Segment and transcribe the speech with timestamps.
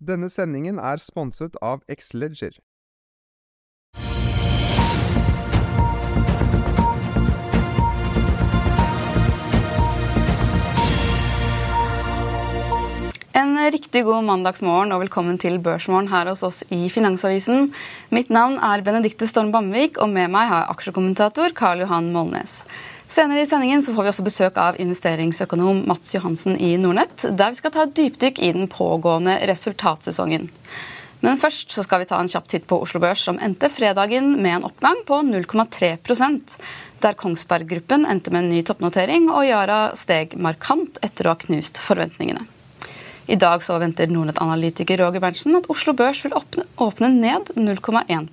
[0.00, 2.54] Denne sendingen er sponset av Xleger.
[13.36, 17.68] En riktig god mandagsmorgen og velkommen til Børsmorgen her hos oss i Finansavisen.
[18.08, 22.62] Mitt navn er Benedikte Storm Bamvik, og med meg har jeg aksjekommentator Karl Johan Molnes.
[23.10, 27.50] Senere i sendingen så får vi også besøk av investeringsøkonom Mats Johansen i Nordnett, der
[27.50, 30.44] vi skal ta et dypdykk i den pågående resultatsesongen.
[31.24, 34.36] Men først så skal vi ta en kjapp titt på Oslo Børs, som endte fredagen
[34.38, 35.90] med en oppgang på 0,3
[37.02, 41.40] der Kongsberg Gruppen endte med en ny toppnotering, og Yara steg markant etter å ha
[41.42, 42.46] knust forventningene.
[43.26, 48.30] I dag så venter Nordnett-analytiker Roger Berntsen at Oslo Børs vil åpne, åpne ned 0,1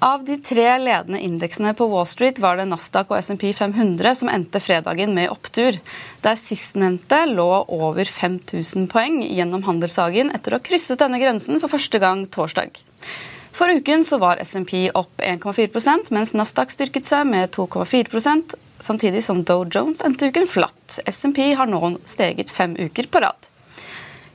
[0.00, 4.28] Av de tre ledende indeksene på Wall Street var det Nasdaq og SMP 500 som
[4.30, 5.80] endte fredagen med opptur,
[6.22, 11.72] der sistnevnte lå over 5000 poeng gjennom handelshagen etter å ha krysset denne grensen for
[11.72, 12.78] første gang torsdag.
[13.50, 19.42] For uken så var SMP opp 1,4% mens Nasdaq styrket seg med 2,4% samtidig som
[19.42, 21.00] Dow Jones endte uken flatt.
[21.10, 23.50] SMP har nå steget fem uker på rad.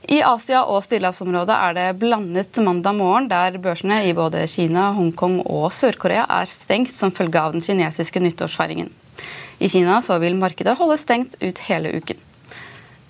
[0.04, 5.38] I Asia og stillehavsområdet er det blandet mandag morgen, der børsene i både Kina, Hongkong
[5.48, 8.90] og Sør-Korea er stengt som følge av den kinesiske nyttårsfeiringen.
[9.64, 12.20] I Kina vil markedet holde stengt ut hele uken.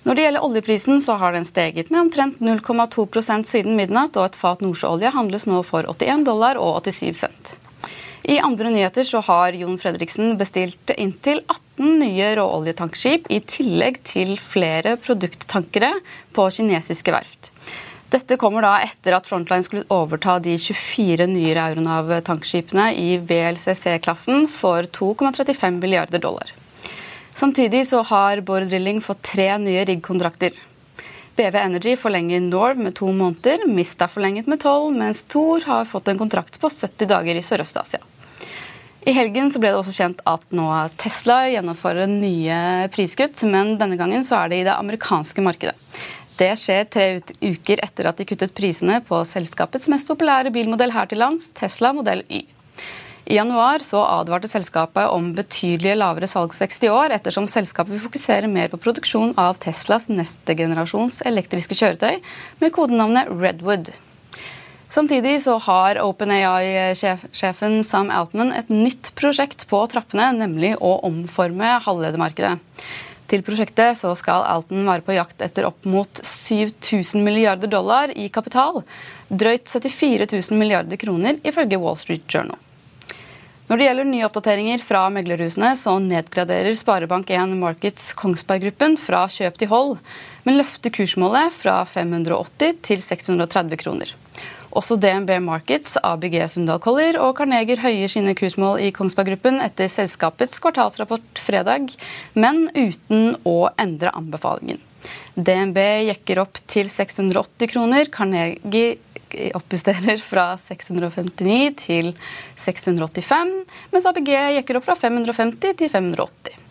[0.05, 4.39] Når det gjelder oljeprisen, så har den steget med omtrent 0,2% siden midnatt, og et
[4.39, 7.55] fat nordsjøolje handles nå for 81 dollar og 87 cent.
[8.27, 14.31] I andre nyheter så har Jon Fredriksen bestilt inntil 18 nye råoljetankskip, i tillegg til
[14.41, 15.91] flere produkttankere
[16.33, 17.51] på kinesiske verft.
[18.09, 24.89] Dette kommer da etter at Frontline skulle overta de 24 nye Euronav-tankskipene i VLCC-klassen for
[24.97, 26.49] 2,35 milliarder dollar.
[27.35, 30.57] Samtidig så har Bård Drilling fått tre nye riggkontrakter.
[31.35, 36.07] BV Energy forlenger Norv med to måneder, Mista forlenget med tolv, mens Thor har fått
[36.07, 37.99] en kontrakt på 70 dager i Sørøst-Asia.
[39.05, 40.65] I helgen ble det også kjent at nå
[40.97, 45.75] Tesla gjennomfører nye priskutt, men denne gangen så er det i det amerikanske markedet.
[46.35, 47.05] Det skjer tre
[47.37, 51.93] uker etter at de kuttet prisene på selskapets mest populære bilmodell her til lands, Tesla
[51.95, 52.41] modell Y.
[53.25, 58.49] I januar så advarte selskapet om betydelig lavere salgsvekst i år, ettersom selskapet vil fokusere
[58.49, 62.19] mer på produksjon av Teslas neste generasjons elektriske kjøretøy
[62.61, 63.93] med kodenavnet Redwood.
[64.95, 72.53] Samtidig så har OpenAI-sjefen Sam Altman et nytt prosjekt på trappene, nemlig å omforme halvledermarkedet.
[73.27, 78.29] Til prosjektet så skal Alton være på jakt etter opp mot 7000 milliarder dollar i
[78.31, 78.85] kapital.
[79.27, 82.61] Drøyt 74 000 milliarder kroner, ifølge Wall Street Journal.
[83.67, 89.59] Når det gjelder nye oppdateringer fra meglerhusene, så nedgraderer Sparebank1 Markets Kongsberg Gruppen fra kjøp
[89.59, 89.97] til hold,
[90.47, 94.21] men løfter kursmålet fra 580 til 630 kroner.
[94.75, 99.87] Også DNB Markets, ABG Sundal Collier og Carneger høyer sine kursmål i Kongsberg Gruppen etter
[99.91, 101.93] selskapets kvartalsrapport fredag,
[102.35, 104.81] men uten å endre anbefalingen.
[105.35, 108.11] DNB jekker opp til 680 kroner.
[108.11, 108.97] Carnegie
[109.55, 112.11] oppjusterer fra 659 til
[112.59, 113.55] 685,
[113.95, 116.61] mens ABG jekker opp fra 550 til 580.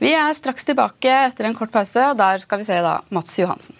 [0.00, 3.38] Vi er straks tilbake etter en kort pause, og der skal vi se da Mats
[3.42, 3.79] Johansen.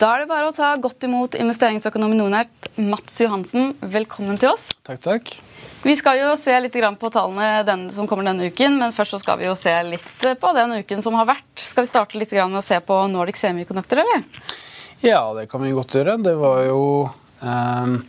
[0.00, 3.74] Da er det bare å ta godt imot investeringsøkonom i Nordnært, Mats Johansen.
[3.84, 4.70] Velkommen til oss.
[4.88, 5.32] Takk, takk.
[5.84, 9.36] Vi skal jo se litt på tallene som kommer denne uken, men først så skal
[9.42, 11.52] vi jo se litt på den uken som har vært.
[11.60, 14.24] Skal vi starte litt med å se på Nordic Semiconductor, eller?
[15.04, 16.16] Ja, det kan vi godt gjøre.
[16.24, 16.80] Det var jo
[17.44, 18.00] um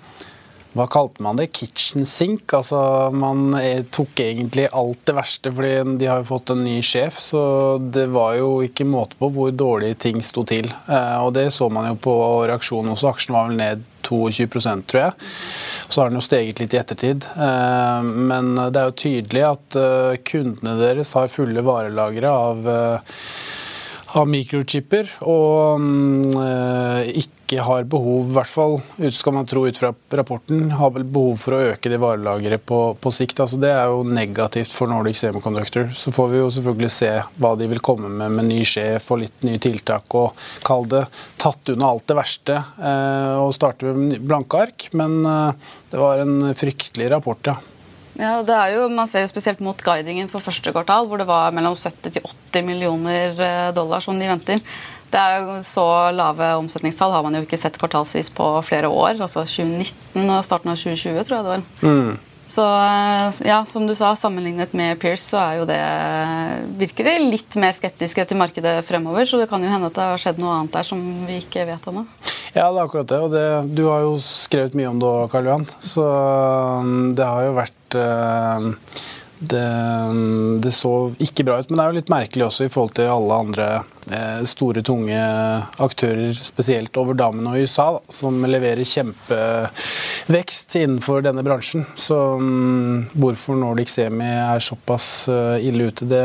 [0.78, 1.50] hva kalte man det?
[1.56, 2.54] Kitchen sink.
[2.56, 2.80] Altså,
[3.12, 3.56] man
[3.92, 7.20] tok egentlig alt det verste, fordi de har jo fått en ny sjef.
[7.20, 7.42] Så
[7.94, 10.72] det var jo ikke måte på hvor dårlig ting sto til.
[10.88, 12.16] Eh, og det så man jo på
[12.50, 13.12] reaksjonen også.
[13.12, 14.48] Aksjen var vel ned 22
[14.88, 15.14] tror jeg.
[15.88, 17.28] Så har den jo steget litt i ettertid.
[17.36, 22.72] Eh, men det er jo tydelig at eh, kundene deres har fulle varelagre av
[24.18, 26.36] av mikrochipper, og um,
[27.52, 28.78] ikke har behov, i hvert fall
[29.12, 32.80] skal man tro ut fra rapporten, har vel behov for å øke det varelageret på,
[33.00, 33.42] på, sikt.
[33.44, 35.90] Altså, det er jo negativt for Nordic Semiconductor.
[35.96, 37.12] Så får vi jo selvfølgelig se
[37.44, 40.38] hva de vil komme med med ny sjef og litt nye tiltak, og
[40.68, 41.04] kall det
[41.42, 44.88] tatt unna alt det verste eh, og starte med blanke ark.
[44.96, 47.58] Men eh, det var en fryktelig rapport, ja.
[48.22, 51.28] Ja, det er jo, Man ser jo spesielt mot guidingen for første kvartal, hvor det
[51.30, 54.62] var mellom 70 til 80 millioner eh, dollar som de venter.
[55.12, 55.86] Det er jo Så
[56.16, 59.18] lave omsetningstall har man jo ikke sett kvartalsvis på flere år.
[59.18, 61.66] altså 2019 og starten av 2020, tror jeg det var.
[61.82, 62.20] Mm.
[62.52, 65.82] Så eh, ja, som du sa, sammenlignet med Pierce, så er jo det
[66.78, 69.26] virker det litt mer skeptiske til markedet fremover.
[69.26, 71.66] Så det kan jo hende at det har skjedd noe annet der som vi ikke
[71.74, 72.06] vet ennå.
[72.52, 73.22] Ja, det er akkurat det.
[73.24, 73.46] Og det,
[73.78, 75.70] du har jo skrevet mye om det òg, Karl Johan.
[75.80, 78.66] Så um, det har jo vært uh,
[79.40, 79.62] det,
[80.10, 80.92] um, det, så
[81.24, 81.72] ikke bra ut.
[81.72, 83.70] Men det er jo litt merkelig også i forhold til alle andre
[84.12, 85.22] eh, store, tunge
[85.82, 91.88] aktører, spesielt over damene og USA, da, som leverer kjempevekst innenfor denne bransjen.
[91.96, 96.22] Så um, hvorfor Nordic Semi er såpass uh, ille ute, det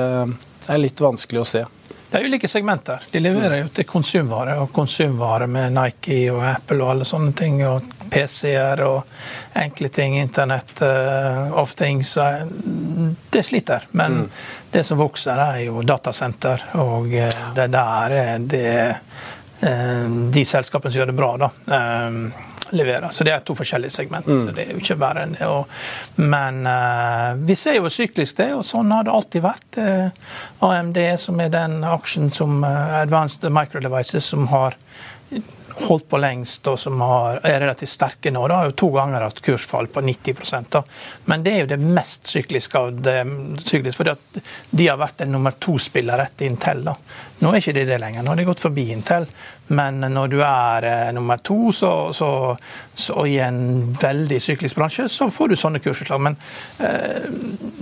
[0.66, 1.66] er litt vanskelig å se.
[2.10, 3.02] Det er ulike segmenter.
[3.10, 7.58] De leverer jo til konsumvare, og konsumvare med Nike og Apple og alle sånne ting.
[7.66, 12.14] Og PC-er og enkle ting, internett uh, of things.
[13.30, 13.88] Det sliter.
[13.90, 14.28] Men mm.
[14.70, 18.76] det som vokser, er jo datasenter, og uh, det der er det
[20.36, 21.30] de selskapene som gjør det bra.
[21.40, 21.48] da
[22.70, 23.08] leverer.
[23.10, 24.26] Så det er to forskjellige segment.
[24.26, 24.46] Mm.
[24.54, 25.68] det er jo ikke bare en, og,
[26.16, 29.78] Men uh, vi ser jo syklisk det, og sånn har det alltid vært.
[29.78, 34.78] Uh, AMD, som er den aksjen som uh, Advanced Micro Devices, som har
[35.76, 38.46] holdt på lengst og som har, er relativt sterke nå.
[38.48, 40.82] Det har jo to ganger hatt kursfall på 90 da.
[41.30, 43.18] Men det er jo det mest sykliske av det
[43.64, 46.84] sykliske, fordi de har vært en nummer to-spiller etter Intel.
[46.86, 46.96] da.
[47.42, 49.28] Nå er ikke de det lenger, nå har de gått forbi Intel.
[49.68, 52.28] Men når du er eh, nummer to så, så,
[52.94, 56.22] så, i en veldig syklisk bransje, så får du sånne kursutslag.
[56.22, 56.36] Men
[56.78, 57.26] eh,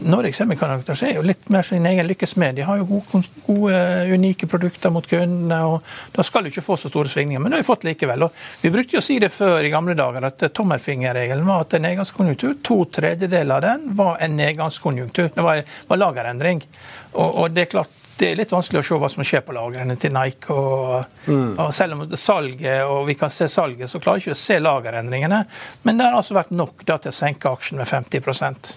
[0.08, 2.56] Nordic Semiconductors er jo litt mer sin egen lykkes med.
[2.56, 3.80] De har jo gode, gode,
[4.14, 7.42] unike produkter mot kundene, og da skal du ikke få så store svingninger.
[7.42, 8.26] Men det har vi fått likevel.
[8.28, 11.76] Og vi brukte jo å si det før i gamle dager, at tommelfingerregelen var at
[11.76, 15.34] en nedgangskonjunktur, to tredjedeler av den var en nedgangskonjunktur.
[15.36, 15.60] Det var,
[15.90, 16.64] var lagerendring.
[17.12, 19.54] Og, og det er klart det er litt vanskelig å se hva som skjer på
[19.56, 20.54] lagrene til Nike.
[20.54, 21.58] Og, mm.
[21.58, 24.60] og selv om salget, og vi kan se salget, så klarer vi ikke å se
[24.62, 25.42] lagerendringene.
[25.82, 28.74] Men det har altså vært nok da, til å senke aksjen med 50%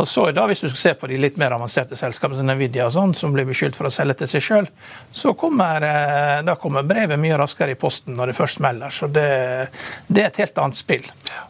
[0.00, 2.88] Og så da, Hvis du skal se på de litt mer avanserte selskapene som Nvidia
[2.88, 4.72] og sånn, som blir beskyldt for å selge til seg sjøl,
[5.12, 8.92] så kommer, eh, da kommer brevet mye raskere i posten når det først smeller.
[8.94, 9.28] Så det,
[10.08, 11.08] det er et helt annet spill.
[11.28, 11.46] Ja.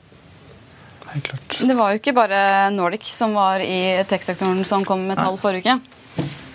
[1.13, 5.77] Det var jo ikke bare Nordic som var i tech-sektoren som kom med tall forrige
[5.77, 6.02] uke.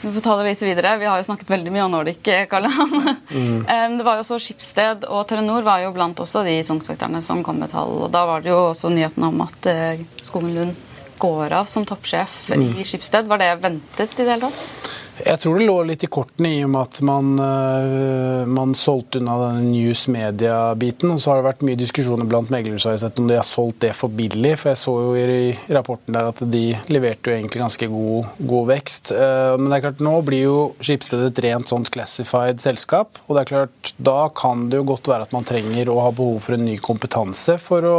[0.01, 0.97] Vi får ta det litt videre.
[1.01, 2.21] Vi har jo snakket veldig mye om Nordic.
[2.49, 3.63] Karl mm.
[3.97, 7.57] Det var jo også Skipsted og Telenor var jo blant også de tungtvekterne som kom
[7.61, 7.95] med tall.
[8.05, 10.75] og Da var det jo også nyheten om at eh, Skogen Lund
[11.17, 12.67] går av som toppsjef mm.
[12.77, 13.25] i Skipsted.
[13.29, 14.86] Var det ventet i det hele tatt?
[15.25, 19.17] Jeg tror det lå litt i kortene i og med at man, uh, man solgte
[19.17, 21.09] unna denne news media-biten.
[21.13, 23.47] Og så har det vært mye diskusjoner blant meglere har jeg sett om de har
[23.47, 24.53] solgt det for billig.
[24.61, 28.69] For jeg så jo i rapporten der at de leverte jo egentlig ganske god, god
[28.69, 29.13] vekst.
[29.15, 33.17] Uh, men det er klart, nå blir jo Skipsted et rent sånt classified selskap.
[33.25, 36.13] Og det er klart, da kan det jo godt være at man trenger å ha
[36.13, 37.97] behov for en ny kompetanse for å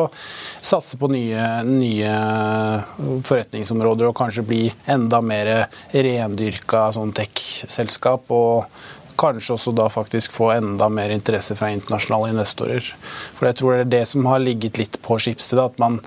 [0.63, 2.15] satse på nye, nye
[3.27, 5.53] forretningsområder og kanskje bli enda mer
[5.91, 8.31] rendyrka sånn sånn tech-selskap.
[8.31, 8.67] og
[9.19, 12.85] kanskje også da faktisk få enda mer interesse fra internasjonale investorer.
[13.35, 15.99] For jeg tror det er det som har ligget litt på Schibsted, at man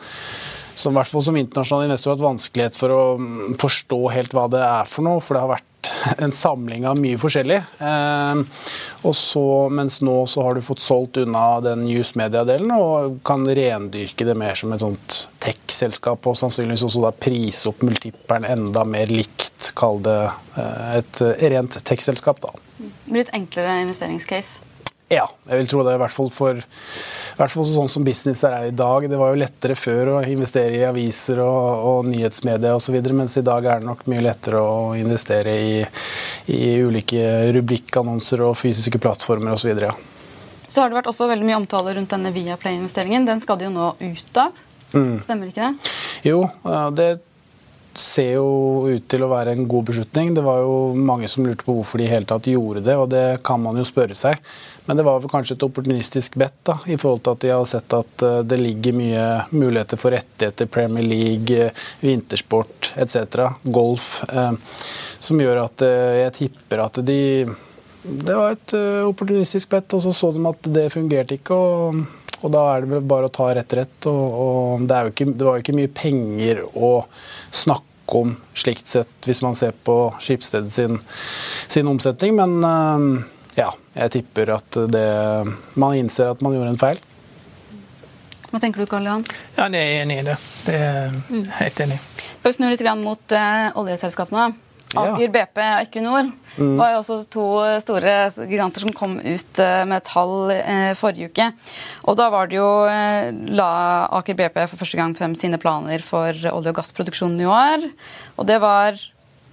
[0.75, 3.01] som, hvert fall som internasjonal investor har hatt vanskelighet for å
[3.60, 5.20] forstå helt hva det er for noe.
[5.20, 5.71] For det har vært
[6.18, 7.58] en samling av mye forskjellig.
[7.80, 8.42] Eh,
[9.02, 13.46] og så, mens nå så har du fått solgt unna den News Media-delen og kan
[13.48, 18.86] rendyrke det mer som et sånt tech-selskap, og sannsynligvis også da prise opp multipperen enda
[18.88, 21.24] mer likt, kall det eh, et
[21.54, 22.54] rent tech-selskap, da.
[22.82, 24.71] Det blir et enklere investeringscase?
[25.12, 25.98] Ja, jeg vil tro det.
[25.98, 29.08] I hvert fall for i hvert fall sånn som business er i dag.
[29.10, 33.44] Det var jo lettere før å investere i aviser og, og nyhetsmedia osv., mens i
[33.46, 35.74] dag er det nok mye lettere å investere i,
[36.53, 39.74] i ulike rubrikkannonser og fysiske plattformer osv.
[39.84, 39.91] Ja.
[40.68, 43.27] Så har det vært også veldig mye omtale rundt denne Viaplay-investeringen.
[43.27, 44.56] Den skal de jo nå ut av.
[44.91, 45.18] Mm.
[45.24, 45.91] Stemmer ikke det?
[46.27, 46.46] Jo,
[46.96, 47.10] det
[47.98, 50.34] ser jo ut til å være en god beslutning.
[50.36, 53.10] Det var jo mange som lurte på hvorfor de i hele tatt gjorde det, og
[53.12, 54.40] det kan man jo spørre seg.
[54.86, 57.68] Men det var vel kanskje et opportunistisk bet da, i forhold til at de har
[57.70, 64.22] sett at eh, det ligger mye muligheter for rettigheter, Premier League, eh, vintersport etc., golf,
[64.32, 64.56] eh,
[65.20, 67.22] som gjør at jeg tipper at de
[68.02, 68.74] Det var et
[69.06, 71.54] opportunistisk bet, og så så de at det fungerte ikke.
[71.54, 74.08] og og da er det vel bare å ta rett rett.
[74.10, 76.92] Og, og det, ikke, det, var jo ikke mye penger å
[77.52, 80.98] snakke om slikt sett, hvis man ser på Skipsstedet sin,
[81.72, 82.36] sin omsetning.
[82.40, 83.22] Men uh,
[83.60, 85.08] ja, jeg tipper at det,
[85.80, 87.00] man innser at man gjorde en feil.
[88.52, 89.24] Hva tenker du, Karl Johan?
[89.56, 90.36] Ja, jeg er enig i det.
[90.66, 91.46] Det er mm.
[91.62, 92.02] helt enig.
[92.20, 93.80] Skal vi snu litt mot oljeselskapene?
[93.80, 94.71] oljeselskapene?
[94.98, 96.76] Aker, BP og Equinor mm.
[96.80, 97.46] var jo også to
[97.84, 98.16] store
[98.50, 101.48] giganter som kom ut eh, med tall eh, forrige uke.
[102.12, 103.72] Og da var det jo eh, la
[104.20, 107.88] Aker BP for første gang frem sine planer for olje- og gassproduksjonen i år.
[108.38, 109.00] Og det var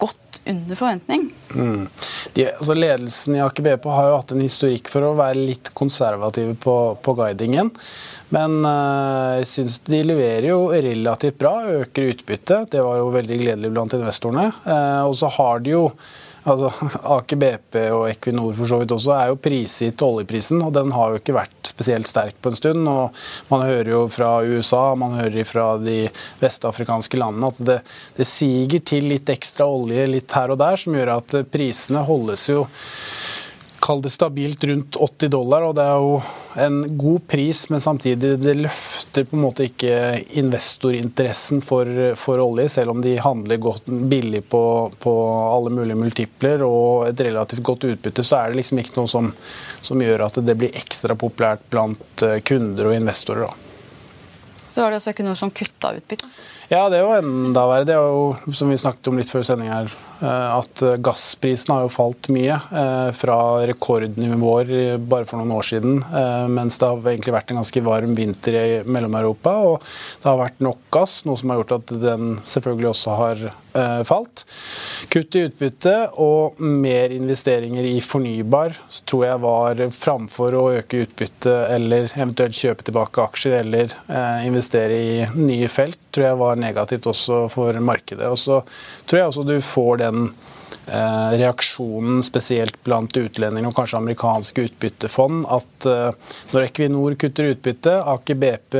[0.02, 1.28] godt under forventning.
[1.54, 1.88] Mm.
[2.32, 5.72] De, altså ledelsen i Aker BP har jo hatt en historikk for å være litt
[5.78, 7.72] konservative på, på guidingen.
[8.34, 12.72] Men øh, jeg syns de leverer jo relativt bra, øker utbyttet.
[12.74, 14.50] Det var jo veldig gledelig blant investorene.
[14.64, 15.84] Eh, og så har de jo
[16.48, 16.70] altså
[17.16, 21.12] Aker BP og Equinor for så vidt også er jo prisgitt oljeprisen, og den har
[21.12, 22.88] jo ikke vært spesielt sterk på en stund.
[22.88, 23.16] og
[23.52, 26.00] Man hører jo fra USA, man hører fra de
[26.40, 27.78] vestafrikanske landene at det,
[28.18, 32.48] det siger til litt ekstra olje litt her og der, som gjør at prisene holdes
[32.50, 32.64] jo
[33.88, 36.16] kall det stabilt rundt 80 dollar, og det er jo
[36.60, 39.92] en god pris, men samtidig det løfter på en måte ikke
[40.40, 41.88] investorinteressen for,
[42.20, 44.62] for olje, selv om de handler godt, billig på,
[45.00, 45.14] på,
[45.54, 49.32] alle mulige multipler og et relativt godt utbytte, så er det liksom ikke noe som,
[49.80, 53.48] som gjør at det blir ekstra populært blant eh, kunder og investorer.
[53.48, 53.68] Da.
[54.68, 56.28] Så var det også ikke noe som kutta utbytte?
[56.68, 57.88] Ja, det er jo enda verre.
[57.88, 59.88] Det er jo, som vi snakket om litt før sending her,
[60.22, 62.58] at gassprisen har jo falt mye.
[62.72, 67.60] Eh, fra rekordnivåer bare for noen år siden, eh, mens det har egentlig vært en
[67.60, 69.54] ganske varm vinter i Mellom-Europa.
[69.70, 69.80] Og
[70.22, 73.48] det har vært nok gass, noe som har gjort at den selvfølgelig også har
[74.08, 74.42] falt.
[75.12, 78.72] Kutt i utbytte og mer investeringer i fornybar
[79.06, 83.94] tror jeg var framfor å øke utbytte eller eventuelt kjøpe tilbake aksjer eller
[84.48, 88.26] investere i nye felt, tror jeg var negativt også for markedet.
[88.26, 88.58] Og så
[89.06, 90.30] tror jeg også du får den
[90.86, 97.94] eh, reaksjonen spesielt blant utlendinger og kanskje amerikanske utbyttefond at eh, når Equinor kutter utbytte,
[98.14, 98.78] Aker BP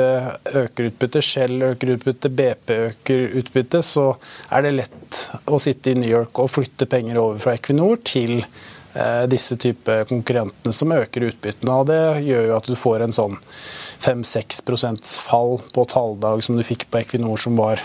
[0.63, 4.11] øker utbytte, Shell øker utbytte, BP øker utbytte, så
[4.51, 8.39] er det lett å sitte i New York og flytte penger over fra Equinor til
[8.41, 11.75] eh, disse type konkurrentene som øker utbyttene.
[11.81, 13.39] og Det gjør jo at du får en sånn
[13.99, 17.83] 5-6% fall på talldag som du fikk på Equinor, som var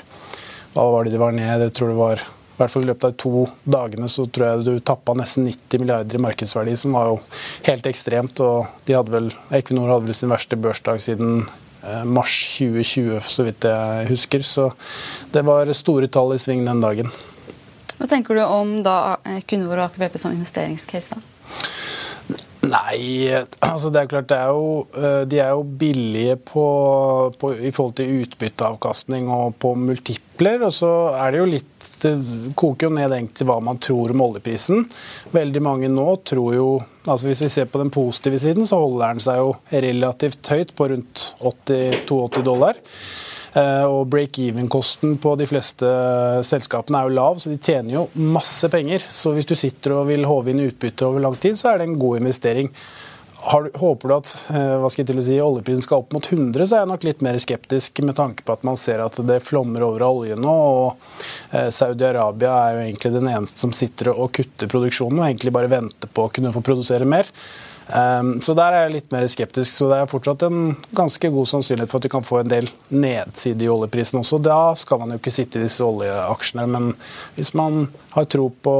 [0.73, 1.62] Hva var det de var ned?
[1.62, 2.21] Jeg tror det var
[2.63, 6.20] hvert fall i løpet av to dagene så tror jeg du tappa nesten 90 milliarder
[6.20, 7.20] i markedsverdi, som var jo
[7.67, 8.39] helt ekstremt.
[8.43, 11.43] og de hadde vel, Equinor hadde vel sin verste børsdag siden
[11.84, 14.48] eh, mars 2020, så vidt jeg husker.
[14.48, 14.72] Så
[15.36, 17.13] det var store tall i sving den dagen.
[18.00, 21.20] Hva tenker du om da Equinor og Aker som investeringscase?
[21.20, 21.32] da?
[22.63, 23.27] Nei,
[23.60, 26.65] altså det er klart det er jo, eh, de er jo billige på,
[27.39, 30.63] på, i forhold til utbytteavkastning og på multipler.
[30.63, 31.70] Og så er det jo litt
[32.03, 32.13] Det
[32.60, 34.88] koker jo ned egentlig hva man tror om oljeprisen.
[35.36, 36.70] Veldig mange nå tror jo
[37.03, 39.50] altså Hvis vi ser på den positive siden, så holder den seg jo
[39.84, 42.79] relativt høyt på rundt 80-82 dollar.
[43.53, 45.89] Eh, og break-even-kosten på de fleste
[46.48, 49.05] selskapene er jo lav, så de tjener jo masse penger.
[49.05, 51.91] Så hvis du sitter og vil håve inn utbytte over lang tid, så er det
[51.91, 52.72] en god investering.
[53.43, 56.25] Har, håper du at eh, hva skal jeg til å si, oljeprisen skal opp mot
[56.31, 59.19] 100, så er jeg nok litt mer skeptisk med tanke på at man ser at
[59.27, 60.53] det flommer over av olje nå.
[60.53, 65.53] og eh, Saudi-Arabia er jo egentlig den eneste som sitter og kutter produksjonen og egentlig
[65.60, 67.27] bare venter på å kunne få produsere mer.
[67.87, 69.69] Um, så der er jeg litt mer skeptisk.
[69.75, 72.69] Så det er fortsatt en ganske god sannsynlighet for at vi kan få en del
[72.93, 74.41] nedside i oljeprisen også.
[74.43, 76.67] Da skal man jo ikke sitte i disse oljeaksjene.
[76.75, 76.93] Men
[77.37, 78.77] hvis man har tro på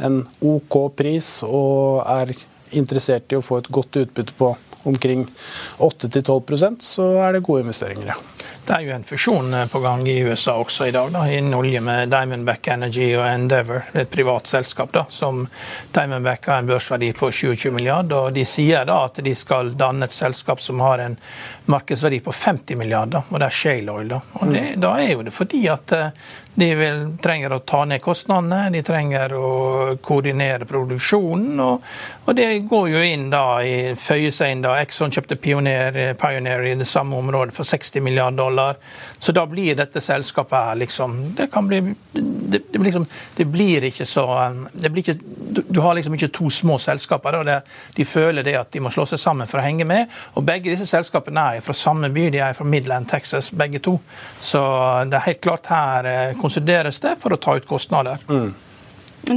[0.00, 2.34] en OK pris og er
[2.76, 4.54] interessert i å få et godt utbytte på
[4.88, 5.26] omkring
[5.78, 8.16] 8-12% så er det gode investeringer, ja.
[8.70, 11.56] Det er jo en fusjon eh, på gang i USA også i dag, da, innen
[11.58, 14.92] olje med Diamondback Energy og Endeavour, et privat selskap.
[14.94, 15.48] da, som
[15.90, 20.06] Diamondback har en børsverdi på 27 milliarder, og De sier da at de skal danne
[20.06, 21.18] et selskap som har en
[21.66, 24.14] markedsverdi på 50 milliarder, og det er Shale Oil.
[24.14, 26.14] Da og det, da er jo det fordi at eh,
[26.54, 29.50] de vil, trenger å ta ned kostnadene, de trenger å
[30.02, 31.60] koordinere produksjonen.
[31.62, 31.86] Og,
[32.26, 36.66] og det går jo inn da, i, føyer seg inn da Exxon kjøpte Pioneer, Pioneer,
[36.66, 38.59] i det samme området for 60 milliarder dollar.
[39.18, 41.80] Så da blir dette selskapet her liksom Det kan bli
[42.12, 44.26] det, det, liksom, det blir ikke så
[44.72, 47.40] det blir ikke, du, du, har liksom ikke to små selskaper.
[47.46, 47.60] Da,
[47.96, 50.10] de føler det at de må slå seg sammen for å henge med.
[50.38, 53.96] Og begge disse selskapene er fra samme by, de er fra Midland, Texas, begge to.
[54.40, 54.62] Så
[55.10, 58.22] det er helt klart her eh, konsolideres det for å ta ut kostnader.
[58.30, 58.50] Mm.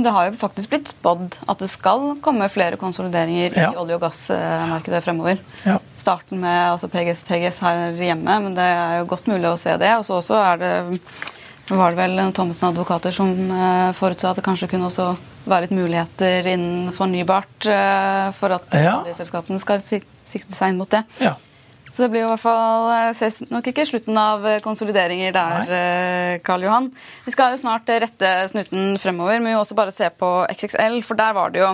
[0.02, 3.68] Det har jo faktisk blitt spådd at det skal komme flere konsolideringer ja.
[3.70, 5.38] i olje- og gassmarkedet fremover.
[5.68, 5.78] Ja.
[6.00, 9.76] Starten med altså PGS TGS her hjemme, men det er jo godt mulig å se
[9.78, 9.92] det.
[10.00, 10.74] Og så også er det
[11.70, 15.14] var det vel Thommessen-advokater som eh, forutså at det kanskje kunne også
[15.48, 18.98] være litt muligheter innen fornybart eh, for at ja.
[19.16, 21.04] selskapene skal sikte seg inn mot det.
[21.24, 21.38] Ja.
[21.94, 25.36] Så det blir jo i hvert fall eh, ses nok ikke slutten av eh, konsolideringer
[25.36, 25.78] der, Nei.
[25.78, 26.90] Eh, Karl Johan.
[27.28, 31.04] Vi skal jo snart rette snuten fremover, men vi må også bare se på XXL,
[31.06, 31.74] for der var det jo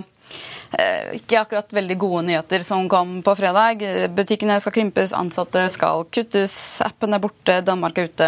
[1.18, 3.82] ikke akkurat veldig gode nyheter som kom på fredag.
[4.14, 6.54] Butikkene skal krympes, ansatte skal kuttes,
[6.86, 8.28] appen er borte, Danmark er ute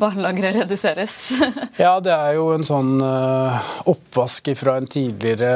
[0.00, 1.16] varelageret reduseres?
[1.84, 3.58] ja, det er jo en sånn uh,
[3.90, 5.50] oppvask fra en tidligere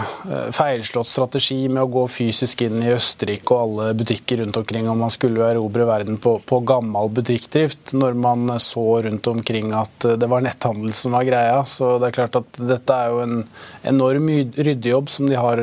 [0.00, 4.88] uh, feilslått strategi med å gå fysisk inn i Østerrike og alle butikker rundt omkring,
[4.90, 10.08] om man skulle erobre verden på, på gammel butikkdrift, når man så rundt omkring at
[10.18, 11.62] det var netthandel som var greia.
[11.68, 13.40] Så det er klart at dette er jo en
[13.86, 15.60] enorm ryddejobb som de har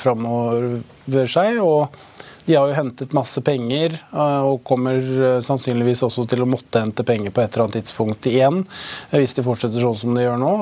[0.00, 1.60] framover seg.
[1.62, 2.09] og
[2.50, 6.82] de har jo hentet masse penger eh, og kommer eh, sannsynligvis også til å måtte
[6.82, 8.64] hente penger på et eller annet tidspunkt igjen,
[9.10, 10.54] eh, hvis de fortsetter sånn som de gjør nå.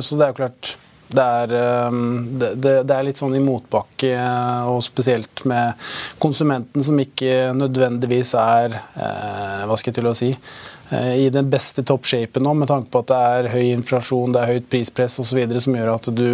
[0.00, 0.72] Så det er jo klart
[1.08, 1.52] det er,
[2.36, 4.10] det, det er, litt sånn i motbakke,
[4.70, 5.88] og spesielt med
[6.22, 10.32] konsumenten som ikke nødvendigvis er Hva skal jeg til å si
[10.90, 14.42] Eh, i den beste toppshapen nå, med tanke på at det er høy inflasjon, det
[14.42, 15.40] er høyt prispress osv.
[15.58, 16.26] som gjør at du,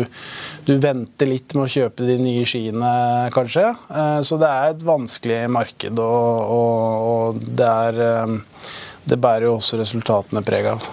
[0.66, 2.92] du, venter litt med å kjøpe de nye skiene,
[3.32, 3.70] kanskje.
[3.72, 8.66] Eh, så det er et vanskelig marked, og, og, og det, er, eh,
[9.08, 10.90] det bærer jo også resultatene preg av.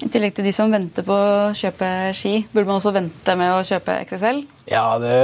[0.00, 1.86] I tillegg til de som venter på å kjøpe
[2.16, 4.38] ski, burde man også vente med å kjøpe XSL?
[4.70, 5.16] Ja, det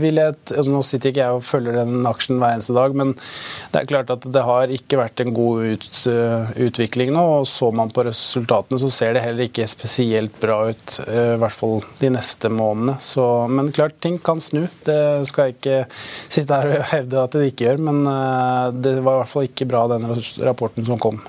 [0.00, 3.12] vil jeg altså Nå sitter ikke jeg og følger den aksjen hver eneste dag, men
[3.14, 7.24] det er klart at det har ikke vært en god ut, uh, utvikling nå.
[7.38, 11.40] og Så man på resultatene, så ser det heller ikke spesielt bra ut, uh, i
[11.44, 12.98] hvert fall de neste månedene.
[13.04, 14.64] Så, men klart, ting kan snu.
[14.88, 15.00] Det
[15.30, 15.80] skal jeg ikke
[16.26, 19.50] sitte her og hevde at det ikke gjør, men uh, det var i hvert fall
[19.52, 20.10] ikke bra, den
[20.42, 21.22] rapporten som kom.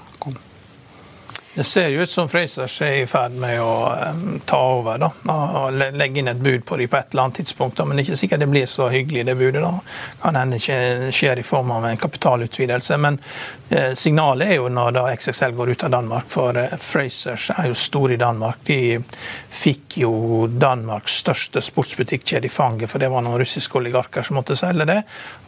[1.59, 3.71] Det ser jo ut som Frasers er i ferd med å
[4.47, 7.75] ta over da, og legge inn et bud på dem på et eller annet tidspunkt.
[7.75, 7.83] Da.
[7.83, 9.65] Men det er ikke sikkert det blir så hyggelig, det budet.
[9.65, 9.73] da.
[10.21, 12.97] Kan hende ikke skjer i form av en kapitalutvidelse.
[13.03, 13.17] Men
[13.75, 17.67] eh, signalet er jo når da XXL går ut av Danmark, for eh, Frasers er
[17.73, 18.63] jo store i Danmark.
[18.63, 18.79] De
[19.59, 20.13] fikk jo
[20.47, 25.01] Danmarks største sportsbutikkjede i fanget, for det var noen russiske oligarker som måtte selge det.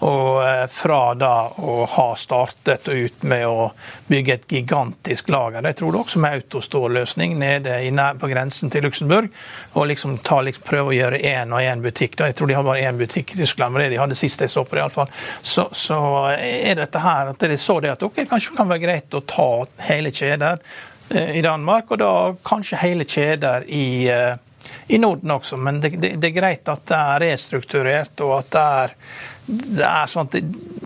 [0.03, 3.71] Og eh, fra da å ha startet ut med å
[4.11, 9.29] bygge et gigantisk lager, det tror det også med autostore-løsning nede på grensen til Luxembourg.
[9.73, 12.17] Og liksom, ta, liksom prøve å gjøre én og én butikk.
[12.17, 12.29] Da.
[12.29, 14.51] Jeg tror de har bare én butikk i Tyskland, var det de hadde sist jeg
[14.51, 14.81] så på det.
[14.81, 15.11] I alle fall.
[15.41, 15.99] Så, så
[16.35, 19.25] er dette her at de så det at ok, kanskje det kan være greit å
[19.27, 19.49] ta
[19.87, 20.61] hele kjeder
[21.09, 22.13] eh, i Danmark, og da
[22.47, 24.33] kanskje hele kjeder i eh,
[24.91, 28.49] i Norden også, men det, det, det, er greit at det er restrukturert, og at
[28.51, 28.93] det er
[29.45, 30.37] det er sånn at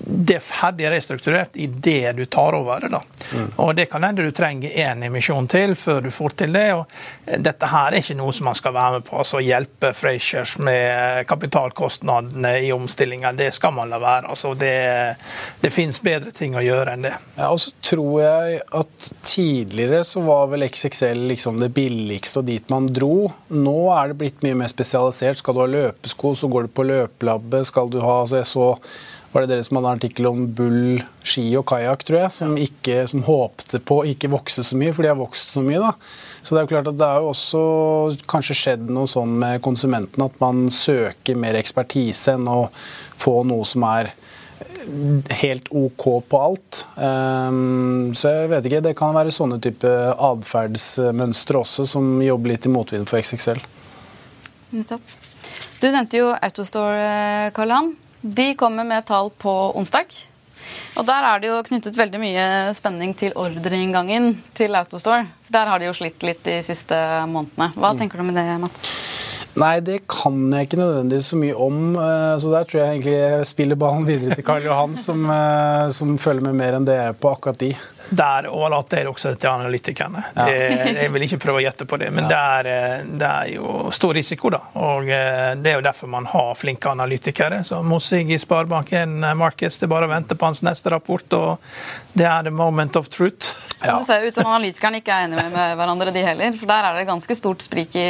[0.05, 2.89] det er ferdig restrukturert i det du tar over det.
[2.93, 3.01] da.
[3.33, 3.47] Mm.
[3.55, 6.67] Og Det kan hende du trenger én emisjon til før du får til det.
[6.73, 6.85] og
[7.25, 9.17] Dette her er ikke noe som man skal være med på.
[9.17, 13.33] altså Hjelpe Frasers med kapitalkostnadene i omstillinga.
[13.33, 14.29] Det skal man la være.
[14.29, 15.17] altså Det,
[15.61, 17.15] det fins bedre ting å gjøre enn det.
[17.35, 22.47] Ja, og så tror jeg at Tidligere så var vel XXL liksom det billigste og
[22.47, 23.31] dit man dro.
[23.49, 25.41] Nå er det blitt mye mer spesialisert.
[25.41, 27.67] Skal du ha løpesko, så går du på løpelabbet.
[27.67, 28.69] Skal du ha altså jeg så
[29.35, 32.53] var det dere som hadde en artikkel om bull, ski og kajakk, tror jeg, som,
[32.55, 35.81] ikke, som håpte på å ikke vokse så mye, for de har vokst så mye.
[35.83, 35.91] da.
[36.39, 37.63] Så det er jo klart at det er jo også
[38.31, 42.69] kanskje skjedd noe sånn med konsumenten at man søker mer ekspertise enn å
[43.19, 44.13] få noe som er
[45.41, 46.85] helt OK på alt.
[46.95, 49.91] Um, så jeg vet ikke, det kan være sånne type
[50.29, 53.59] atferdsmønstre også som jobber litt i motvind for XXL.
[54.79, 55.15] Nettopp.
[55.81, 57.93] Du nevnte jo Autostore, eh, Karl Johan.
[58.25, 60.07] De kommer med tall på onsdag.
[60.97, 65.27] Og Der er det jo knyttet veldig mye spenning til ordreinngangen til Autostore.
[65.53, 66.97] Der har de jo slitt litt de siste
[67.29, 67.69] månedene.
[67.75, 67.99] Hva mm.
[67.99, 68.87] tenker du med det, Mats?
[69.55, 71.77] Nei, det kan jeg ikke nødvendigvis så mye om.
[72.01, 75.85] Eh, så der tror jeg egentlig jeg spiller ballen videre til Karl Johan, som, eh,
[75.95, 77.71] som følger med mer enn det jeg er på akkurat de.
[78.09, 80.23] Der overlater jeg det også til analytikerne.
[80.35, 80.45] Ja.
[80.45, 82.29] Det, jeg vil ikke prøve å gjette på det, men ja.
[82.29, 84.61] det, er, eh, det, er, jo stor risiko, da.
[84.81, 87.63] Og eh, det er jo derfor man har flinke analytikere.
[87.65, 91.37] Så Mossig i Sparebank1 eh, Markets, det er bare å vente på hans neste rapport,
[91.37, 93.55] og det er the moment of truth.
[93.81, 93.97] Ja.
[93.99, 96.55] Det ser ut som analytikerne ikke er enige med hverandre, de heller.
[96.59, 98.07] For der er det ganske stort sprik i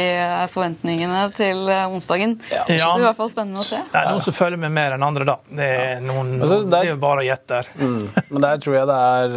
[0.52, 2.36] forventningene til onsdagen.
[2.52, 2.64] Ja.
[2.64, 3.80] Så det er i hvert fall spennende å se.
[3.92, 5.38] Det er noen som følger med mer enn andre, da.
[5.48, 7.62] Det er, noen, altså, der, det er jo bare å gjette.
[7.80, 8.04] Mm.
[8.30, 9.36] Men der tror jeg det er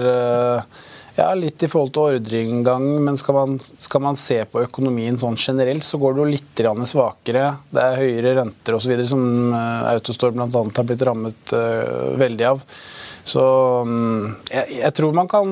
[1.20, 5.38] ja, litt i forhold til ordreinngang, men skal man, skal man, se på økonomien sånn
[5.40, 7.46] generelt, så går det jo litt svakere.
[7.70, 8.94] Det er høyere renter osv.
[9.10, 10.48] som uh, Autostore bl.a.
[10.48, 12.62] har blitt rammet uh, veldig av.
[13.28, 13.44] Så
[13.84, 15.50] um, jeg, jeg, tror man kan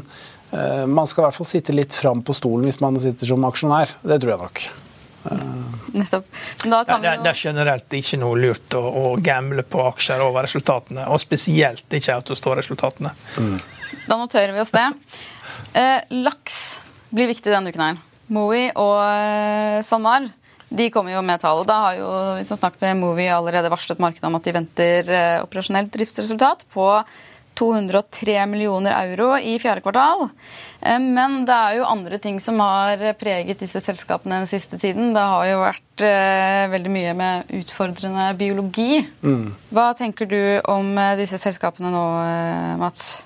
[0.00, 3.44] uh, Man skal i hvert fall sitte litt fram på stolen hvis man sitter som
[3.46, 3.92] aksjonær.
[4.00, 4.64] Det tror jeg nok.
[5.92, 6.26] Nettopp.
[6.64, 11.04] Ja, det, det, er generelt ikke noe lurt å, å gamble på aksjer over resultatene,
[11.12, 13.12] og spesielt ikke Autostore-resultatene.
[13.38, 13.60] Mm.
[14.06, 14.86] Da noterer vi oss det.
[15.72, 16.80] Eh, laks
[17.12, 17.98] blir viktig denne uken her.
[18.32, 20.30] Mowi og eh, SalMar
[20.72, 21.60] de kommer jo med tall.
[21.60, 22.12] og Da har jo
[22.48, 26.88] som snakket Mowi allerede varslet markedet om at de venter eh, operasjonelt driftsresultat på
[27.60, 30.30] 203 millioner euro i fjerde kvartal.
[30.80, 35.10] Men det er jo andre ting som har preget disse selskapene den siste tiden.
[35.12, 36.04] Det har jo vært
[36.72, 39.02] veldig mye med utfordrende biologi.
[39.20, 39.52] Mm.
[39.68, 40.40] Hva tenker du
[40.72, 42.06] om disse selskapene nå,
[42.80, 43.18] Mats?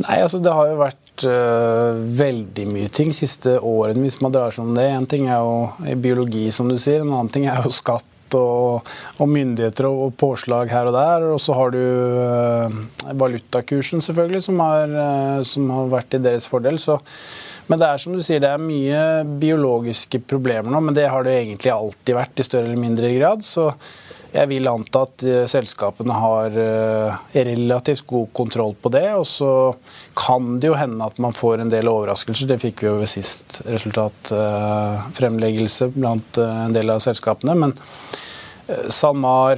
[0.00, 4.54] Nei, altså Det har jo vært uh, veldig mye ting siste årene, hvis man drar
[4.54, 4.88] seg om det.
[4.88, 7.02] En ting er jo biologi, som du sier.
[7.02, 8.88] En annen ting er jo skatt og,
[9.20, 11.28] og myndigheter og, og, påslag her og der.
[11.34, 16.48] Og så har du uh, valutakursen, selvfølgelig, som har, uh, som har, vært i deres
[16.50, 16.80] fordel.
[16.82, 16.98] Så,
[17.72, 19.02] men det er som du sier, det er mye
[19.40, 23.46] biologiske problemer nå, men det har det egentlig alltid vært i større eller mindre grad.
[23.46, 23.70] så
[24.32, 29.14] jeg vil anta at uh, selskapene har uh, relativt god kontroll på det.
[29.18, 29.74] Og så
[30.16, 32.46] kan det jo hende at man får en del overraskelser.
[32.48, 37.54] Det fikk vi jo ved sist resultatfremleggelse uh, blant en del av selskapene.
[37.60, 37.72] Men
[38.88, 39.56] SalMar,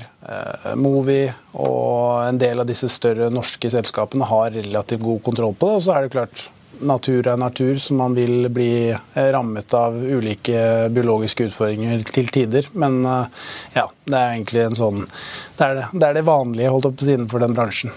[0.81, 5.75] Movi og en del av disse større norske selskapene har relativt god kontroll på det.
[5.79, 6.51] Og så er det klart
[6.81, 12.71] natur er natur, så man vil bli rammet av ulike biologiske utfordringer til tider.
[12.73, 13.45] Men eh,
[13.77, 17.07] ja, det er egentlig en sånn Det er det, det, er det vanlige holdt opp
[17.31, 17.95] for den bransjen.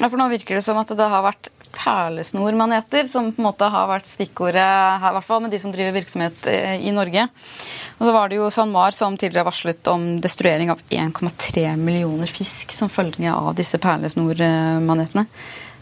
[0.00, 3.68] Ja, for Nå virker det som at det har vært perlesnormaneter som på en måte
[3.70, 7.26] har vært stikkordet her, i hvert fall med de som driver virksomhet eh, i Norge.
[7.98, 12.74] Og så var det jo SalMar som tidligere varslet om destruering av 1,3 millioner fisk
[12.74, 15.26] som følge av disse perlesnormanetene.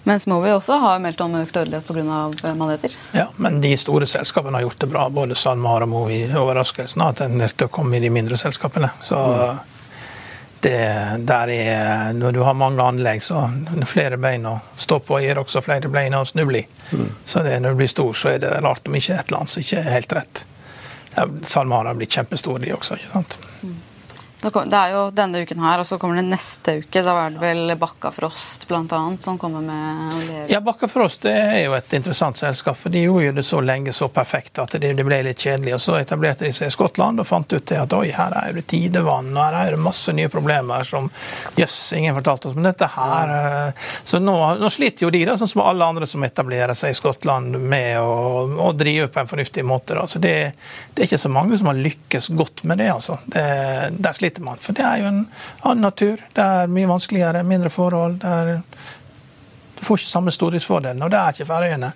[0.04, 2.20] Mens Movi også har meldt om økt dødelighet pga.
[2.44, 2.94] Eh, maneter.
[3.12, 5.08] Ja, men de store selskapene har gjort det bra.
[5.10, 6.20] Både SalMar og Movi.
[6.36, 8.90] Overraskelsen har tendert til å komme i de mindre selskapene.
[9.04, 9.58] Så mm.
[10.64, 10.76] det,
[11.28, 13.46] der er, når du har mange anlegg, så
[13.86, 16.68] flere bein å stå på gir også flere bein å snuble i.
[16.92, 17.10] Mm.
[17.24, 19.56] Så det, når du blir stor, så er det rart om ikke et eller annet
[19.56, 20.46] som ikke er helt rett.
[21.42, 22.96] SalMar har blitt kjempestor, de også.
[23.00, 23.38] ikke sant?
[23.62, 23.76] Mm.
[24.38, 27.00] Det er jo denne uken her, og så kommer det neste uke.
[27.02, 30.44] Da er det vel Bakkafrost annet, som kommer med olje?
[30.52, 32.76] Ja, Bakkafrost er jo et interessant selskap.
[32.78, 35.74] for De gjorde det så lenge så perfekt at det, ble litt kjedelig.
[35.74, 38.66] og Så etablerte de seg i Skottland og fant ut at oi, her er det
[38.70, 41.10] tidevann og her er det masse nye problemer som
[41.58, 43.34] jøss, ingen fortalte oss om dette her.
[43.34, 46.94] Eh, så nå, nå, sliter jo de, da, sånn som alle andre som etablerer seg
[46.94, 49.98] i Skottland, med å, å drive på en fornuftig måte.
[49.98, 50.06] Da.
[50.06, 50.36] Så det,
[50.94, 52.92] det, er ikke så mange som har lykkes godt med det.
[52.94, 53.18] altså.
[53.26, 53.46] Det,
[53.98, 54.58] der sliter sliter man.
[54.60, 55.24] For det er jo en
[55.62, 56.20] annen natur.
[56.34, 58.20] Det er mye vanskeligere, mindre forhold.
[58.24, 58.60] Er,
[59.78, 61.92] du får ikke samme stordriftsfordelen, og det er ikke Færøyene.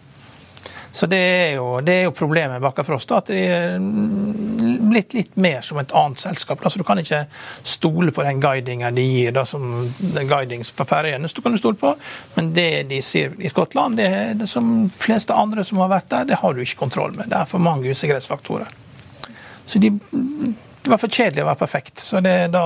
[0.92, 5.38] Så det er jo, det er jo problemet med Bakkafrost, at de er blitt litt
[5.40, 6.60] mer som et annet selskap.
[6.60, 7.22] Altså, du kan ikke
[7.64, 11.94] stole på den guidinga de gir, da, som guiding for Færøyene kan du stole på,
[12.36, 14.10] men det de sier i Skottland, det,
[14.42, 17.32] det som fleste andre som har vært der, det har du ikke kontroll med.
[17.32, 18.68] Det er for mange usikkerhetsfaktorer.
[19.64, 19.94] Så de
[20.82, 22.02] det var for kjedelig å være perfekt.
[22.02, 22.64] Så det, da,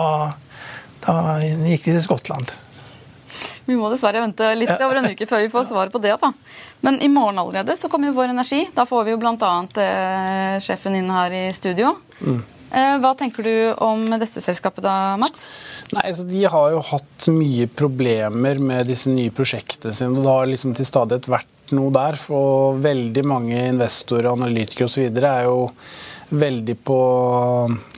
[1.04, 2.54] da gikk de til Skottland.
[3.66, 6.14] Vi må dessverre vente litt over en uke før vi får svar på det.
[6.22, 6.30] da.
[6.86, 8.62] Men i morgen allerede så kommer jo Vår Energi.
[8.74, 9.54] Da får vi jo bl.a.
[9.82, 11.96] Eh, sjefen inn her i studio.
[12.20, 12.38] Mm.
[12.70, 15.48] Eh, hva tenker du om dette selskapet da, Mats?
[15.94, 20.14] Nei, altså De har jo hatt mye problemer med disse nye prosjektene sine.
[20.14, 22.18] og Det har liksom til stadighet vært noe der.
[22.22, 25.10] For veldig mange investorer, analytikere osv.
[25.10, 25.70] er jo
[26.30, 27.00] veldig på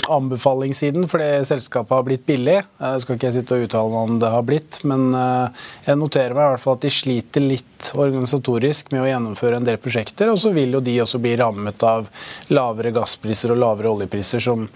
[0.08, 2.58] anbefalingssiden, fordi selskapet har blitt billig.
[2.80, 6.36] Jeg skal ikke sitte og uttale meg om det har blitt, men eh, jeg noterer
[6.36, 10.30] meg i hvert fall at de sliter litt organisatorisk med å gjennomføre en del prosjekter.
[10.32, 12.08] Og så vil jo de også bli rammet av
[12.50, 14.42] lavere gasspriser og lavere oljepriser.
[14.42, 14.66] Som,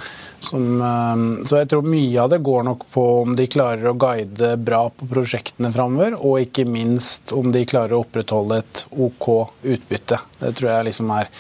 [0.43, 3.97] som, eh, så jeg tror mye av det går nok på om de klarer å
[3.99, 9.29] guide bra på prosjektene framover, og ikke minst om de klarer å opprettholde et OK
[9.63, 10.21] utbytte.
[10.43, 11.31] Det tror jeg liksom er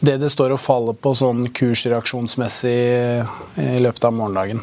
[0.00, 3.15] det det står og faller på sånn kursreaksjonsmessig
[3.62, 4.62] i løpet av morgendagen.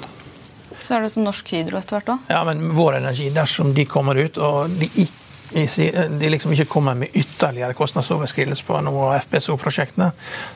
[0.83, 2.31] Så er det sånn Norsk Hydro etter hvert òg?
[2.33, 6.95] Ja, men Vår Energi, dersom de kommer ut og de ikke de liksom ikke kommer
[6.97, 10.09] med ytterligere kostnadsoverskridelse på noen av FPSO-prosjektene,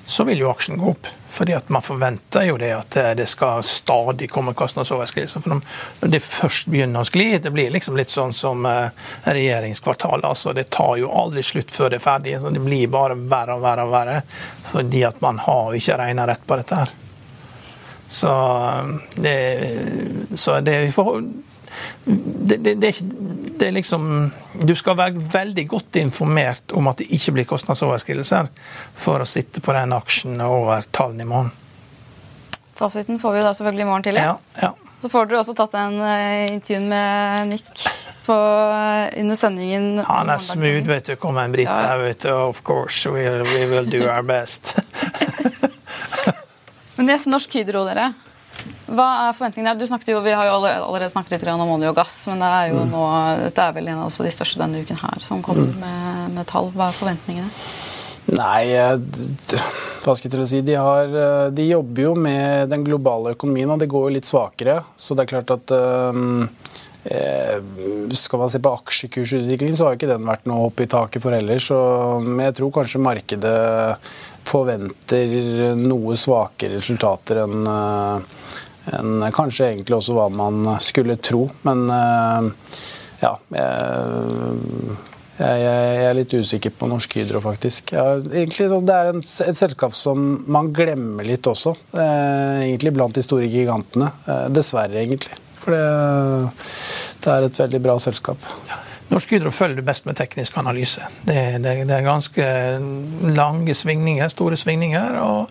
[0.06, 1.10] så vil jo aksjen gå opp.
[1.30, 5.44] Fordi at man forventer jo det at det skal stadig komme kostnadsoverskridelser.
[5.44, 8.90] For når det først begynner å skli, det blir liksom litt sånn som eh,
[9.30, 10.26] regjeringskvartalet.
[10.26, 12.40] altså Det tar jo aldri slutt før det er ferdig.
[12.42, 14.22] Det blir bare verre og verre og verre.
[14.72, 16.96] Fordi at man har ikke regna rett på dette her.
[18.08, 18.32] Så
[19.16, 19.36] det,
[20.36, 20.78] så det,
[22.06, 22.92] det, det, det,
[23.60, 24.32] det er liksom
[24.64, 28.50] Du skal være veldig godt informert om at det ikke blir kostnadsoverskridelser
[28.96, 31.54] for å sitte på den aksjen over tallene i morgen.
[32.78, 34.24] Fasiten får vi da selvfølgelig i morgen tidlig.
[34.24, 34.74] Ja, ja.
[35.00, 37.84] Så får dere også tatt en uh, intervju med Nick
[38.26, 40.00] på, uh, under sendingen.
[40.08, 41.16] Han er smooth, vet du.
[41.22, 41.98] Kommer en brite ja.
[42.02, 42.32] vet du.
[42.34, 44.78] Of course, we, we will do our best.
[46.98, 48.12] Men yes, Norsk Hydro, dere.
[48.88, 49.76] Hva er forventningene?
[49.78, 52.48] Du snakket jo, Vi har jo allerede snakket litt om olje og gass, men det
[52.60, 52.94] er jo mm.
[52.94, 53.04] nå,
[53.44, 55.84] dette er vel en av de største denne uken her som kommer mm.
[55.84, 56.72] med, med, tall.
[56.74, 57.52] Hva er forventningene?
[58.38, 58.98] Nei, eh,
[60.04, 60.64] hva skal jeg til å si.
[60.66, 64.28] De, har, eh, de, jobber jo med den globale økonomien, og det går jo litt
[64.30, 64.82] svakere.
[65.00, 66.48] Så det er klart at um,
[68.12, 71.36] skal man se på aksjekursutviklingen, så har ikke den vært noe opp i taket for
[71.36, 71.62] heller.
[71.64, 71.78] Så,
[72.26, 73.56] men jeg tror kanskje markedet
[74.48, 77.68] forventer noe svakere resultater enn
[78.96, 81.48] en kanskje egentlig også hva man skulle tro.
[81.68, 82.50] Men eh,
[83.24, 83.34] ja
[85.38, 87.92] jeg, jeg, er litt usikker på Norsk Hydro, faktisk.
[87.94, 91.76] Ja, egentlig, det er en, et selskap som man glemmer litt også.
[91.94, 94.10] Eh, egentlig blant de store gigantene.
[94.50, 95.38] dessverre, egentlig.
[95.62, 95.86] For det,
[97.22, 98.50] det, er et veldig bra selskap.
[98.72, 98.82] Ja.
[99.08, 101.06] Norsk Hydro følger best med teknisk analyse.
[101.24, 102.48] Det, det, det, er ganske
[103.38, 105.20] lange svingninger, store svingninger.
[105.24, 105.50] og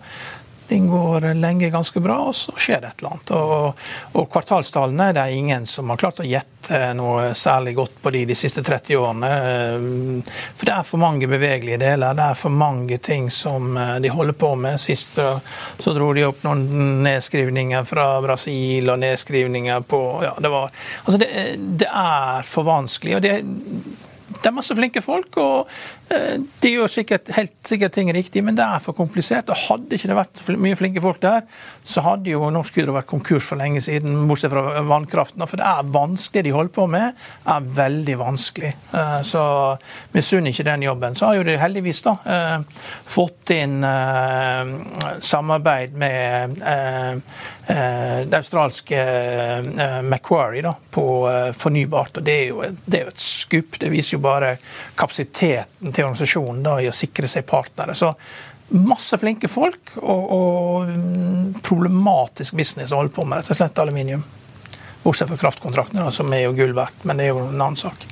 [0.67, 3.33] ting går lenge ganske bra, og så skjer det et eller annet.
[3.37, 3.81] Og,
[4.19, 8.25] og kvartalstallene det er ingen som har klart å gjette noe særlig godt på de
[8.27, 9.29] de siste 30 årene.
[10.57, 14.11] For det er for mange bevegelige deler, det er for mange ting som eh, de
[14.11, 14.81] holder på med.
[14.81, 20.75] Sist så dro de opp noen nedskrivninger fra Brasil og nedskrivninger på ja, det, var,
[21.03, 21.31] altså det,
[21.79, 23.17] det er for vanskelig.
[23.17, 23.37] og det
[24.41, 25.71] det er masse flinke folk, og
[26.13, 29.49] eh, de gjør sikkert, helt sikkert ting riktig, men det er for komplisert.
[29.51, 31.45] og Hadde ikke det vært mye flinke folk der,
[31.87, 35.45] så hadde jo Norsk Hydro vært konkurs for lenge siden, bortsett fra vannkraften.
[35.47, 38.73] For det er vanskelig de holder på med, er veldig vanskelig.
[38.93, 39.43] Eh, så
[40.15, 41.17] misunner ikke den jobben.
[41.17, 43.79] Så har jo de heldigvis da eh, fått inn
[45.23, 46.57] samarbeid med
[47.67, 49.01] det australske
[50.07, 51.03] Macquarie da, på
[51.51, 52.21] fornybart.
[52.21, 53.75] og Det er jo, det er et skup.
[53.81, 54.53] Det viser jo bare
[54.95, 57.95] kapasiteten til organisasjonen da, i å sikre seg partnere.
[57.97, 58.13] Så
[58.67, 63.79] masse flinke folk og, og mm, problematisk business å holde på med, rett og slett
[63.83, 64.23] aluminium.
[65.03, 68.07] Bortsett fra kraftkontraktene, som er jo gull verdt, men det er jo en annen sak.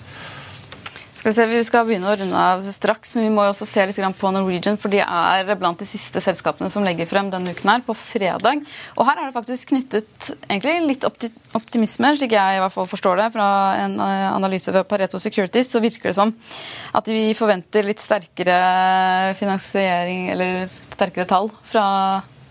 [1.26, 4.30] Vi, skal begynne å runde av straks, men vi må jo også se litt på
[4.30, 4.76] Norwegian.
[4.78, 8.62] For de er blant de siste selskapene som legger frem denne uken her, på fredag.
[8.94, 10.30] Og her er det faktisk knyttet
[10.86, 11.08] litt
[11.58, 13.48] optimisme, slik jeg i hvert fall forstår det, fra
[13.88, 16.36] en eh, analyse ved Pareto Securities, så virker det som
[16.94, 21.88] at vi forventer litt sterkere finansiering, eller sterkere tall fra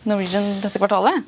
[0.03, 1.23] Norwegian dette kvartalet.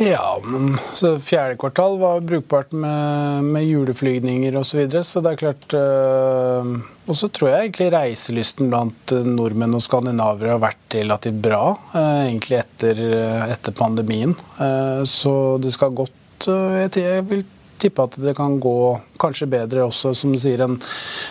[0.00, 0.78] Ja, men
[1.20, 4.70] fjerde kvartal var brukbart med, med juleflygninger osv.
[4.70, 6.70] Så, videre, så det er klart øh,
[7.04, 11.62] Og så tror jeg egentlig reiselysten blant nordmenn og skandinavere har vært relativt bra.
[11.92, 13.04] Øh, egentlig etter,
[13.52, 14.32] etter pandemien.
[14.56, 17.44] Øh, så det skal godt Jeg vil
[17.80, 18.76] tippe at det kan gå
[19.20, 20.78] kanskje bedre også, som du sier, enn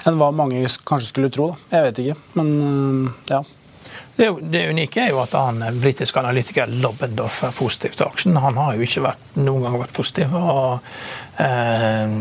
[0.06, 1.56] en hva mange kanskje skulle tro.
[1.56, 1.78] Da.
[1.80, 3.42] Jeg vet ikke, men ja.
[4.20, 8.36] Det, det, unike er jo at han eh, britiske analytiker Lobbendorf er positiv til aksjen.
[8.44, 10.34] Han har jo ikke vært, noen gang vært positiv.
[10.36, 10.90] Og,
[11.40, 12.18] eh,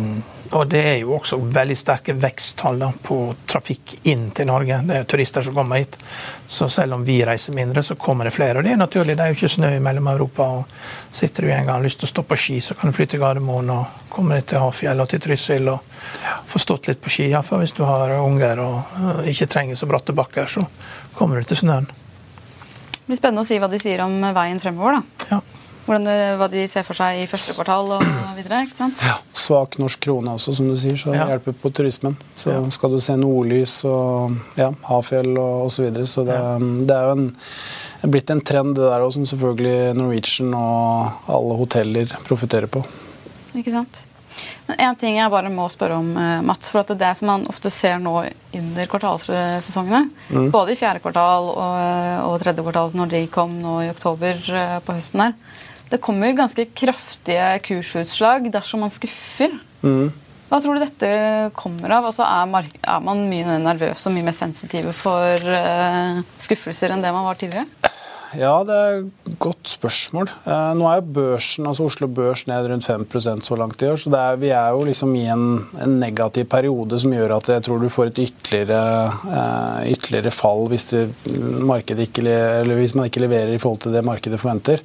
[0.55, 3.17] og det er jo også veldig sterke veksttall på
[3.51, 4.79] trafikk inn til Norge.
[4.87, 5.99] Det er turister som kommer hit.
[6.47, 8.61] Så selv om vi reiser mindre, så kommer det flere.
[8.61, 10.47] Og det er naturlig, det er jo ikke snø i Mellom-Europa.
[10.61, 12.93] og Sitter du en gang og har lyst til å stå på ski, så kan
[12.93, 15.99] du flytte til Gardermoen og komme til Hafjell og til Trysil og
[16.47, 17.27] få stått litt på ski.
[17.33, 20.47] Iallfall hvis du har unger og eh, ikke trenger så bratte bakker.
[20.47, 20.63] så
[21.19, 21.88] kommer du til snøen.
[23.09, 24.99] Det blir spennende å si hva de sier om veien fremover.
[24.99, 25.29] da.
[25.31, 25.39] Ja.
[25.89, 28.03] Det, hva de ser for seg i første kvartal og
[28.37, 28.59] videre.
[28.67, 29.01] ikke sant?
[29.01, 31.31] Ja, Svak norsk krone også, som du sier, så det ja.
[31.33, 32.19] hjelper på turismen.
[32.37, 32.59] Så ja.
[32.77, 35.79] skal du se nordlys og ja, Hafjell og osv.
[35.79, 36.37] Så, videre, så det,
[36.85, 41.59] det, er jo en, blitt en trend det der også, som selvfølgelig Norwegian og alle
[41.65, 42.85] hoteller profitterer på.
[43.57, 44.05] Ikke sant?
[44.77, 46.71] En ting jeg bare må spørre om, eh, Mats.
[46.71, 50.51] for at Det som man ofte ser nå under kvartalssesongene, mm.
[50.53, 54.79] både i fjerde kvartal og, og, tredje kvartal når de kom nå i oktober eh,
[54.85, 55.35] på høsten her,
[55.89, 59.57] det kommer ganske kraftige kursutslag dersom man skuffer.
[59.81, 60.13] Mm.
[60.49, 61.09] Hva tror du dette
[61.57, 62.09] kommer av?
[62.09, 67.13] Altså er, er, man mye nervøs og mye mer sensitive for uh, skuffelser enn det
[67.13, 67.88] man var tidligere?
[68.37, 70.29] Ja, det er et godt spørsmål.
[70.45, 73.97] Eh, nå er jo børsen, altså Oslo Børs ned rundt 5% så langt i år.
[73.97, 75.47] Så er, vi er jo liksom i en,
[75.81, 80.69] en, negativ periode som gjør at jeg tror du får et ytterligere, eh, ytterligere fall
[80.69, 82.27] hvis, det, ikke,
[82.69, 84.85] hvis, man ikke leverer i forhold til det markedet forventer.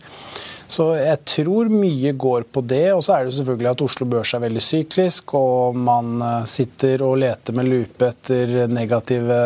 [0.74, 2.94] Så jeg tror mye går på det.
[2.96, 7.04] Og så er det selvfølgelig at Oslo Børs er veldig syklisk, og man eh, sitter
[7.04, 9.44] og leter med lupe etter negative,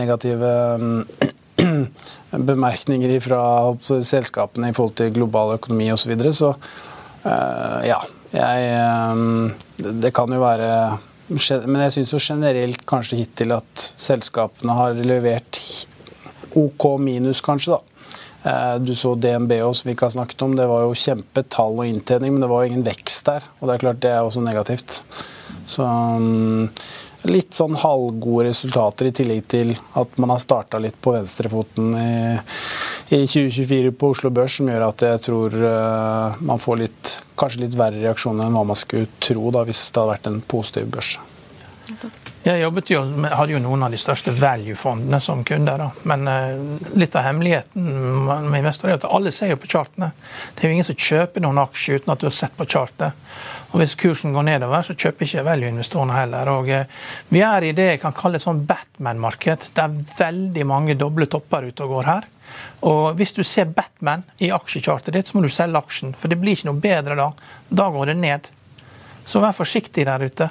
[0.00, 0.56] negative
[2.50, 3.42] bemerkninger fra
[3.84, 6.04] selskapene i forhold til global økonomi osv.
[6.04, 6.32] Så, videre.
[6.36, 6.52] så
[7.26, 8.00] uh, ja.
[8.32, 8.68] Jeg,
[9.12, 10.68] um, det kan jo være
[11.68, 15.60] Men jeg syns jo generelt kanskje hittil at selskapene har levert
[16.56, 17.92] OK minus, kanskje, da.
[18.42, 20.56] Uh, du så DNB også, som vi ikke har snakket om.
[20.58, 23.46] Det var jo kjempetall og inntjening, men det var jo ingen vekst der.
[23.60, 24.98] Og det er klart det er også negativt.
[25.70, 26.68] Så um,
[27.28, 32.14] litt sånn halvgode resultater, i tillegg til at man har starta litt på venstrefoten i,
[33.14, 37.64] i 2024 på Oslo Børs, som gjør at jeg tror uh, man får litt, kanskje
[37.66, 40.90] litt verre reaksjoner enn hva man skulle tro da, hvis det hadde vært en positiv
[40.96, 41.16] børs.
[42.42, 43.00] Jeg jobbet jo,
[43.30, 45.78] hadde jo noen av de største value-fondene som kunder.
[45.78, 46.06] Da.
[46.10, 47.84] Men uh, litt av hemmeligheten
[48.26, 50.08] med investorer er at alle ser jo på chartene.
[50.56, 53.20] Det er jo ingen som kjøper noen aksjer uten at du har sett på chartet.
[53.70, 56.50] Og Hvis kursen går nedover, så kjøper ikke value-investorene heller.
[56.50, 59.68] Og uh, Vi er i det jeg kan kalle et sånn Batman-marked.
[59.76, 62.26] Det er veldig mange doble topper ute og går her.
[62.90, 66.10] Og Hvis du ser Batman i aksjechartet ditt, så må du selge aksjen.
[66.18, 67.28] For det blir ikke noe bedre da.
[67.70, 68.50] Da går det ned.
[69.30, 70.50] Så vær forsiktig der ute.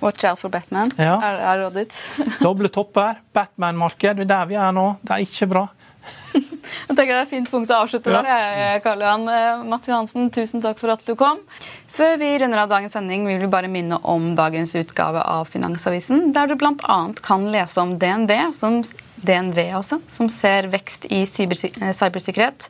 [0.00, 1.18] Watch out for Batman, ja.
[1.20, 1.96] er, er rådet.
[2.44, 4.86] Doble topper, Batman-marked, Det er der vi er nå.
[5.04, 5.66] Det er ikke bra.
[6.88, 8.22] Jeg tenker Det er et fint punkt å avslutte ja.
[8.24, 8.80] der.
[8.84, 9.26] Karl Johan.
[9.28, 11.42] Eh, Mats Johansen, tusen takk for at du kom.
[11.90, 16.30] Før vi runder av dagens sending, vil vi bare minne om dagens utgave av Finansavisen,
[16.36, 17.00] der du bl.a.
[17.26, 18.80] kan lese om DNB, som
[19.26, 22.68] DNV altså, som ser vekst i eh, cybersikkerhet,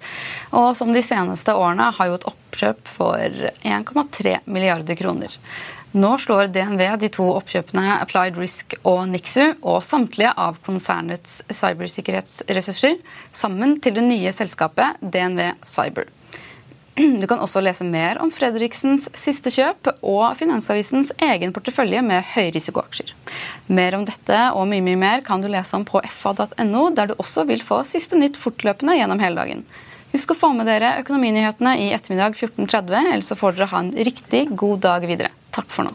[0.56, 5.36] og som de seneste årene har gjort oppkjøp for 1,3 milliarder kroner.
[5.90, 13.00] Nå slår DNV de to oppkjøpene Applied Risk og Nixu og samtlige av konsernets cybersikkerhetsressurser
[13.34, 16.06] sammen til det nye selskapet DNV Cyber.
[17.20, 23.14] Du kan også lese mer om Fredriksens siste kjøp og Finansavisens egen portefølje med høyrisikoaksjer.
[23.72, 27.16] Mer om dette og mye mye mer kan du lese om på fa.no, der du
[27.16, 29.64] også vil få siste nytt fortløpende gjennom hele dagen.
[30.10, 33.92] Husk å få med dere økonominyhetene i ettermiddag 14.30, ellers så får dere ha en
[33.94, 35.30] riktig god dag videre.
[35.54, 35.94] Takk for nå.